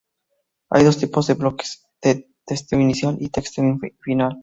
Hay 0.71 0.83
dos 0.83 0.97
tipos 0.97 1.27
de 1.27 1.33
estos 1.33 1.43
bloques: 1.43 1.85
de 2.01 2.27
testeo 2.43 2.79
inicial 2.79 3.17
y 3.19 3.29
testeo 3.29 3.77
final. 4.01 4.39